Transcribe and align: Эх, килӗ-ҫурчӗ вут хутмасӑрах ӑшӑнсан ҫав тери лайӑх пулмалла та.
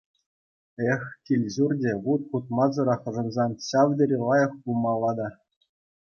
Эх, 0.91 1.01
килӗ-ҫурчӗ 1.29 1.91
вут 2.07 2.21
хутмасӑрах 2.31 3.01
ӑшӑнсан 3.11 3.51
ҫав 3.67 3.89
тери 4.01 4.17
лайӑх 4.27 4.51
пулмалла 4.63 5.11
та. 5.21 5.27